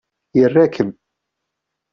[0.41, 0.89] Ira-kem!